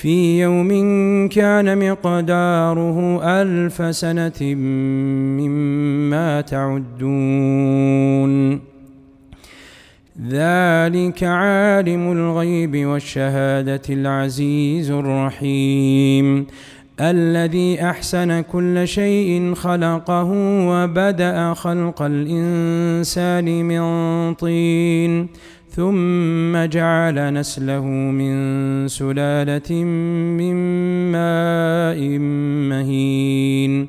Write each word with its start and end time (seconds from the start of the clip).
في 0.00 0.40
يوم 0.40 0.68
كان 1.28 1.90
مقداره 1.90 3.20
ألف 3.42 3.96
سنة 3.96 4.54
مما 5.40 6.40
تعدون. 6.40 7.00
ذلك 10.28 11.24
عالم 11.24 12.12
الغيب 12.12 12.86
والشهادة 12.86 13.82
العزيز 13.90 14.90
الرحيم. 14.90 16.46
الذي 17.00 17.82
أحسن 17.82 18.40
كل 18.40 18.88
شيء 18.88 19.54
خلقه 19.54 20.30
وبدأ 20.68 21.54
خلق 21.54 22.02
الإنسان 22.02 23.64
من 23.64 23.82
طين. 24.34 25.28
ثم 25.70 26.64
جعل 26.64 27.34
نسله 27.34 27.84
من 27.86 28.88
سلالة 28.88 29.84
من 30.38 30.54
ماء 31.12 32.18
مهين. 32.68 33.88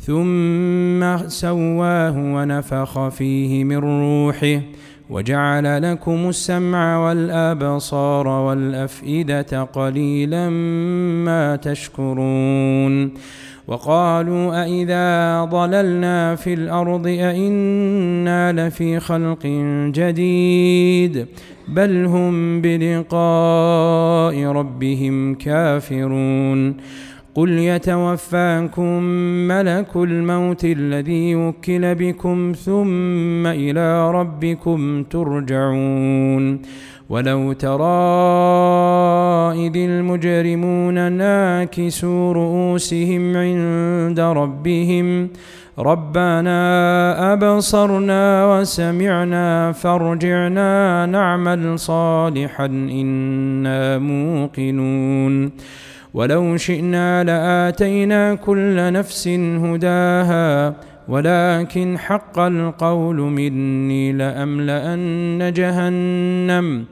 ثم 0.00 1.28
سواه 1.28 2.18
ونفخ 2.18 3.08
فيه 3.08 3.64
من 3.64 3.76
روحه. 3.76 4.60
وجعل 5.10 5.92
لكم 5.92 6.28
السمع 6.28 7.06
والأبصار 7.06 8.28
والأفئدة 8.28 9.62
قليلا 9.62 10.48
ما 11.24 11.56
تشكرون 11.56 13.14
وقالوا 13.68 14.64
أإذا 14.64 15.44
ضللنا 15.44 16.34
في 16.34 16.54
الأرض 16.54 17.06
أإنا 17.06 18.52
لفي 18.52 19.00
خلق 19.00 19.46
جديد 19.94 21.26
بل 21.68 22.04
هم 22.04 22.60
بلقاء 22.60 24.44
ربهم 24.44 25.34
كافرون 25.34 26.76
قل 27.36 27.50
يتوفاكم 27.50 29.02
ملك 29.48 29.96
الموت 29.96 30.64
الذي 30.64 31.34
وكل 31.34 31.94
بكم 31.94 32.52
ثم 32.64 33.46
إلى 33.46 34.10
ربكم 34.10 35.02
ترجعون 35.02 36.62
ولو 37.08 37.52
ترى 37.52 37.86
إذ 39.66 39.76
المجرمون 39.76 41.12
ناكسوا 41.12 42.32
رؤوسهم 42.32 43.36
عند 43.36 44.20
ربهم 44.20 45.28
ربنا 45.78 47.32
أبصرنا 47.32 48.22
وسمعنا 48.52 49.72
فارجعنا 49.72 51.06
نعمل 51.06 51.78
صالحا 51.78 52.66
إنا 52.66 53.98
موقنون 53.98 55.50
ولو 56.16 56.56
شئنا 56.56 57.24
لآتينا 57.24 58.34
كل 58.34 58.92
نفس 58.92 59.28
هداها 59.28 60.74
ولكن 61.08 61.98
حق 61.98 62.38
القول 62.38 63.16
مني 63.16 64.12
لأملأن 64.12 65.52
جهنم 65.56 66.84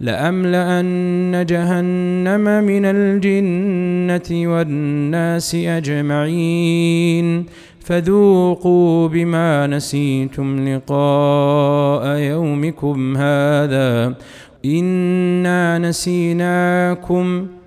لأملأن 0.00 1.44
جهنم 1.48 2.64
من 2.64 2.84
الجنة 2.84 4.52
والناس 4.52 5.54
أجمعين. 5.54 7.46
فذوقوا 7.80 9.08
بما 9.08 9.66
نسيتم 9.66 10.68
لقاء 10.68 12.18
يومكم 12.18 13.16
هذا 13.16 14.14
إنا 14.64 15.78
نسيناكم 15.78 17.46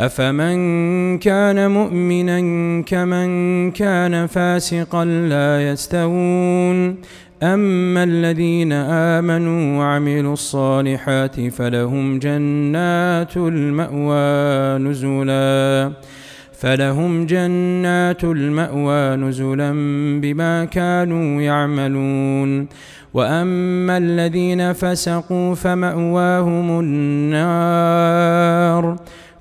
أفمن 0.00 1.18
كان 1.18 1.70
مؤمنا 1.70 2.40
كمن 2.82 3.70
كان 3.70 4.26
فاسقا 4.26 5.04
لا 5.04 5.70
يستوون 5.70 6.96
أما 7.42 8.04
الذين 8.04 8.72
آمنوا 8.72 9.78
وعملوا 9.78 10.32
الصالحات 10.32 11.48
فلهم 11.48 12.18
جنات 12.18 13.36
المأوى 13.36 14.78
نزلا 14.78 15.92
فلهم 16.52 17.26
جنات 17.26 18.24
المأوى 18.24 19.16
نزلا 19.16 19.72
بما 20.20 20.64
كانوا 20.64 21.42
يعملون 21.42 22.68
وأما 23.14 23.96
الذين 23.96 24.72
فسقوا 24.72 25.54
فمأواهم 25.54 26.80
النار 26.80 28.77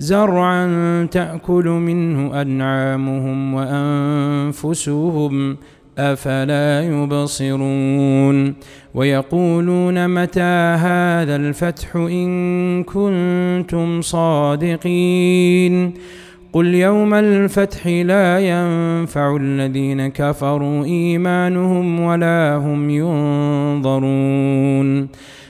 زرعا 0.00 0.66
تأكل 1.10 1.68
منه 1.68 2.42
أنعامهم 2.42 3.54
وأنفسهم 3.54 5.56
أفلا 5.98 6.82
يبصرون. 6.82 8.54
ويقولون 8.94 10.22
متى 10.22 10.76
هذا 10.80 11.36
الفتح 11.36 11.96
إن 11.96 12.82
كنتم 12.82 14.00
صادقين؟ 14.00 15.94
قل 16.52 16.74
يوم 16.74 17.14
الفتح 17.14 17.86
لا 17.86 18.40
ينفع 18.40 19.36
الذين 19.36 20.08
كفروا 20.08 20.84
إيمانهم 20.84 22.00
ولا 22.00 22.56
هم 22.56 22.90
ينظرون. 22.90 24.00